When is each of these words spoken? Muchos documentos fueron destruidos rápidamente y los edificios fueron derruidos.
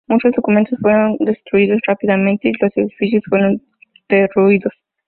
Muchos 0.07 0.31
documentos 0.33 0.79
fueron 0.79 1.15
destruidos 1.19 1.79
rápidamente 1.85 2.49
y 2.49 2.53
los 2.59 2.75
edificios 2.75 3.21
fueron 3.29 3.61
derruidos. 4.09 4.73